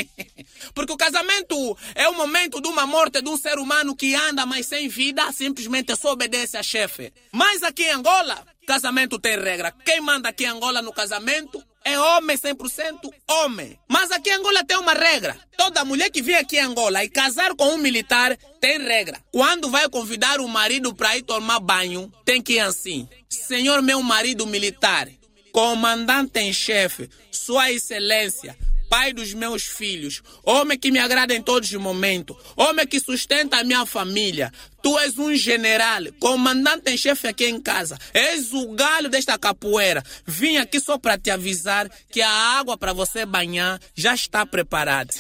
Porque 0.76 0.94
o 0.94 0.98
casamento 0.98 1.76
é 1.96 2.08
o 2.08 2.14
momento 2.14 2.62
de 2.62 2.68
uma 2.68 2.86
morte 2.86 3.20
de 3.22 3.28
um 3.28 3.38
ser 3.38 3.58
humano 3.58 3.96
que 3.96 4.14
anda, 4.14 4.46
mas 4.46 4.68
sem 4.68 4.88
vida, 4.88 5.32
simplesmente 5.32 5.96
só 5.96 6.12
obedece 6.12 6.56
a 6.56 6.62
chefe. 6.62 7.12
Mas 7.32 7.64
aqui 7.64 7.84
em 7.84 7.92
Angola, 7.92 8.46
casamento 8.68 9.18
tem 9.18 9.40
regra. 9.40 9.72
Quem 9.72 10.00
manda 10.00 10.30
aqui 10.30 10.44
em 10.44 10.50
Angola 10.50 10.84
no 10.84 10.94
casamento 10.94 11.64
é 11.84 12.00
homem 12.00 12.38
100% 12.38 13.12
homem. 13.30 13.80
Mas 13.88 14.12
aqui 14.12 14.30
em 14.30 14.34
Angola 14.34 14.64
tem 14.64 14.78
uma 14.78 14.94
regra. 14.94 15.38
Toda 15.58 15.86
mulher 15.86 16.10
que 16.10 16.22
vem 16.22 16.36
aqui 16.36 16.58
em 16.58 16.62
Angola 16.62 17.04
e 17.04 17.10
casar 17.10 17.56
com 17.56 17.74
um 17.74 17.78
militar 17.78 18.38
tem 18.60 18.80
regra. 18.80 19.20
Quando 19.32 19.70
vai 19.70 19.90
convidar 19.90 20.40
o 20.40 20.48
marido 20.48 20.94
para 20.94 21.18
ir 21.18 21.24
tomar 21.24 21.60
banho, 21.60 22.12
tem 22.26 22.42
que 22.42 22.54
ir 22.54 22.60
assim. 22.60 23.08
Senhor 23.30 23.82
meu 23.82 24.02
marido 24.02 24.46
militar, 24.46 25.08
comandante 25.52 26.40
em 26.40 26.54
chefe, 26.54 27.10
Sua 27.32 27.72
Excelência, 27.72 28.58
pai 28.90 29.14
dos 29.14 29.34
meus 29.34 29.64
filhos, 29.64 30.22
homem 30.44 30.78
que 30.78 30.92
me 30.92 31.00
agrada 31.00 31.34
em 31.34 31.42
todos 31.42 31.72
os 31.72 31.80
momentos, 31.80 32.36
homem 32.58 32.88
que 32.88 33.00
sustenta 33.00 33.58
a 33.58 33.64
minha 33.64 33.86
família. 33.86 34.52
Tu 34.82 34.98
és 35.00 35.18
um 35.18 35.36
general, 35.36 36.04
comandante 36.20 36.90
em 36.90 36.98
chefe 36.98 37.28
aqui 37.28 37.46
em 37.46 37.60
casa. 37.60 37.98
És 38.14 38.54
o 38.54 38.70
galho 38.74 39.10
desta 39.10 39.38
capoeira. 39.38 40.02
Vim 40.26 40.56
aqui 40.56 40.80
só 40.80 40.98
para 40.98 41.18
te 41.18 41.30
avisar 41.30 41.90
que 42.10 42.22
a 42.22 42.30
água 42.30 42.78
para 42.78 42.94
você 42.94 43.26
banhar 43.26 43.80
já 43.94 44.16
está 44.16 44.46
preparada. 44.46 45.14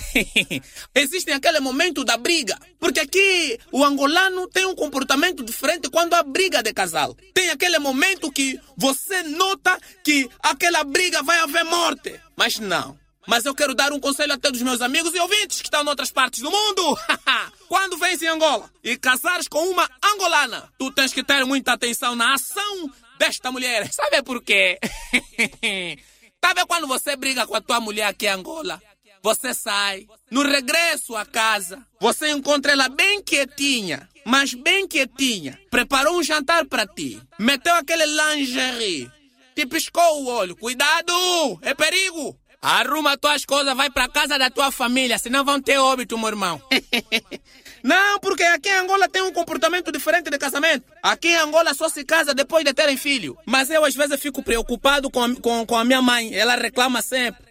Existe 0.96 1.32
aquele 1.32 1.60
momento 1.60 2.06
da 2.06 2.16
briga, 2.16 2.58
porque 2.80 3.02
aqui 3.02 3.60
o 3.70 3.84
angolano 3.84 4.48
tem 4.48 4.66
um 4.66 4.76
comportamento 4.76 5.44
diferente 5.44 5.90
quando 5.90 6.14
há 6.14 6.24
briga 6.24 6.64
de 6.64 6.74
casal. 6.74 7.16
Tem 7.34 7.50
aquele 7.50 7.80
momento 7.80 8.32
que 8.32 8.58
você 8.78 9.24
nota 9.24 9.78
que 10.04 10.30
aquela 10.42 10.86
briga 10.86 11.22
vai 11.22 11.38
haver 11.40 11.66
morte, 11.66 12.18
mas 12.38 12.60
não. 12.60 12.98
Mas 13.30 13.46
eu 13.46 13.54
quero 13.54 13.76
dar 13.76 13.94
um 13.94 14.00
conselho 14.00 14.34
a 14.34 14.40
todos 14.40 14.60
os 14.60 14.66
meus 14.66 14.82
amigos 14.82 15.14
e 15.14 15.20
ouvintes 15.20 15.62
que 15.62 15.68
estão 15.68 15.84
noutras 15.84 16.12
partes 16.12 16.42
do 16.42 16.50
mundo. 16.50 16.98
Quando 17.70 17.96
vens 17.96 18.20
em 18.24 18.28
Angola 18.28 18.68
e 18.84 18.98
casares 18.98 19.48
com 19.48 19.70
uma 19.70 19.88
angolana, 20.04 20.68
tu 20.80 20.92
tens 20.92 21.14
que 21.14 21.24
ter 21.24 21.46
muita 21.46 21.74
atenção 21.74 22.16
na 22.16 22.34
ação 22.34 22.92
desta 23.20 23.52
mulher. 23.52 23.88
Sabe 23.94 24.24
por 24.24 24.42
quê? 24.42 24.80
Sabe 26.44 26.66
quando 26.66 26.88
você 26.88 27.16
briga 27.16 27.46
com 27.46 27.56
a 27.56 27.62
tua 27.62 27.80
mulher 27.80 28.06
aqui 28.06 28.26
em 28.26 28.30
Angola? 28.30 28.82
Você 29.22 29.54
sai, 29.54 30.08
no 30.32 30.42
regresso 30.42 31.16
à 31.16 31.24
casa, 31.24 31.86
você 32.02 32.32
encontra 32.32 32.72
ela 32.72 32.90
bem 32.90 33.22
quietinha, 33.22 34.10
mas 34.26 34.56
bem 34.56 34.88
quietinha. 34.88 35.60
Preparou 35.70 36.18
um 36.18 36.24
jantar 36.24 36.66
para 36.66 36.88
ti, 36.88 37.22
meteu 37.38 37.76
aquele 37.76 38.06
lingerie, 38.08 39.12
te 39.54 39.68
piscou 39.68 40.24
o 40.24 40.28
olho. 40.28 40.56
Cuidado, 40.56 41.14
é 41.62 41.76
perigo. 41.76 42.38
Arruma 42.62 43.18
tuas 43.18 43.46
coisas, 43.46 43.75
vai 43.75 43.89
para 43.89 44.10
casa 44.10 44.38
da 44.38 44.50
tua 44.50 44.70
família, 44.70 45.18
senão 45.18 45.46
vão 45.46 45.62
ter 45.62 45.78
óbito, 45.78 46.18
meu 46.18 46.28
irmão. 46.28 46.62
Não, 47.82 48.20
porque 48.20 48.44
aqui 48.44 48.68
em 48.68 48.74
Angola 48.74 49.08
tem 49.08 49.22
um 49.22 49.32
comportamento 49.32 49.92
diferente 49.92 50.30
de 50.30 50.38
casamento. 50.38 50.84
Aqui 51.01 51.30
em 51.30 51.38
Angola 51.38 51.74
só 51.74 51.88
se 51.88 52.04
casa 52.04 52.34
depois 52.34 52.66
de 52.66 52.74
terem 52.74 52.98
filho. 52.98 53.38
Mas 53.46 53.70
eu 53.70 53.86
às 53.86 53.96
vezes 53.96 54.20
fico 54.20 54.44
preocupado 54.44 55.10
com 55.10 55.24
a, 55.24 55.36
com, 55.36 55.66
com 55.66 55.78
a 55.78 55.86
minha 55.86 56.01
mãe. 56.01 56.36
Ela 56.36 56.56
reclama 56.56 57.01
sempre. 57.01 57.42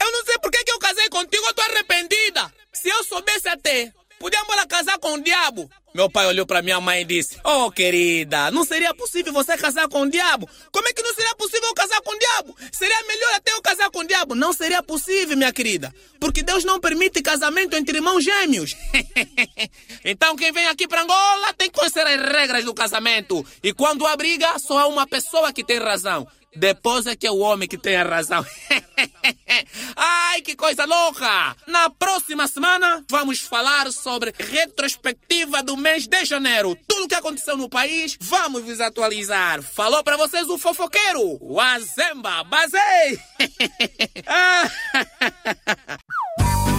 Eu 0.00 0.12
não 0.12 0.24
sei 0.24 0.38
por 0.38 0.52
que 0.52 0.70
eu 0.70 0.78
casei 0.78 1.08
contigo, 1.08 1.44
eu 1.44 1.54
tô 1.54 1.62
arrependida. 1.62 2.52
Se 2.72 2.88
eu 2.88 3.02
soubesse 3.04 3.48
até, 3.48 3.92
podíamos 4.24 4.56
lá 4.56 4.66
casar 4.66 4.98
com 4.98 5.12
o 5.12 5.20
diabo. 5.20 5.70
Meu 5.94 6.08
pai 6.08 6.26
olhou 6.26 6.46
para 6.46 6.62
minha 6.62 6.80
mãe 6.80 7.02
e 7.02 7.04
disse: 7.04 7.38
Oh, 7.44 7.70
querida, 7.70 8.50
não 8.50 8.64
seria 8.64 8.94
possível 8.94 9.34
você 9.34 9.54
casar 9.54 9.86
com 9.86 10.00
o 10.00 10.10
diabo? 10.10 10.48
Como 10.72 10.88
é 10.88 10.94
que 10.94 11.02
não 11.02 11.14
seria 11.14 11.34
possível 11.34 11.68
eu 11.68 11.74
casar 11.74 12.00
com 12.00 12.10
o 12.10 12.18
diabo? 12.18 12.56
Seria 12.72 13.02
melhor 13.06 13.34
até 13.34 13.52
eu 13.52 13.60
casar 13.60 13.90
com 13.90 13.98
o 13.98 14.06
diabo? 14.06 14.34
Não 14.34 14.54
seria 14.54 14.82
possível, 14.82 15.36
minha 15.36 15.52
querida. 15.52 15.94
Porque 16.18 16.42
Deus 16.42 16.64
não 16.64 16.80
permite 16.80 17.20
casamento 17.20 17.76
entre 17.76 17.98
irmãos 17.98 18.24
gêmeos. 18.24 18.74
então, 20.02 20.34
quem 20.36 20.50
vem 20.52 20.68
aqui 20.68 20.88
para 20.88 21.02
Angola 21.02 21.52
tem 21.52 21.68
que 21.68 21.78
conhecer 21.78 22.06
as 22.06 22.32
regras 22.32 22.64
do 22.64 22.72
casamento. 22.72 23.44
E 23.62 23.74
quando 23.74 24.06
há 24.06 24.16
briga, 24.16 24.58
só 24.58 24.78
há 24.78 24.86
uma 24.86 25.06
pessoa 25.06 25.52
que 25.52 25.62
tem 25.62 25.78
razão. 25.78 26.26
Depois 26.56 27.06
é 27.06 27.16
que 27.16 27.26
é 27.26 27.30
o 27.30 27.38
homem 27.38 27.68
que 27.68 27.78
tem 27.78 27.96
a 27.96 28.04
razão. 28.04 28.44
Ai, 29.96 30.40
que 30.42 30.54
coisa 30.54 30.84
louca! 30.84 31.56
Na 31.66 31.90
próxima 31.90 32.46
semana 32.46 33.04
vamos 33.08 33.40
falar 33.40 33.90
sobre 33.92 34.32
retrospectiva 34.38 35.62
do 35.62 35.76
mês 35.76 36.06
de 36.06 36.24
janeiro. 36.24 36.76
Tudo 36.88 37.04
o 37.04 37.08
que 37.08 37.14
aconteceu 37.14 37.56
no 37.56 37.68
país, 37.68 38.16
vamos 38.20 38.62
vos 38.62 38.80
atualizar. 38.80 39.62
Falou 39.62 40.02
para 40.02 40.16
vocês 40.16 40.48
o 40.48 40.58
fofoqueiro, 40.58 41.38
o 41.40 41.60
Azemba 41.60 42.44
Bazei. 42.44 43.18
ah, 44.26 44.70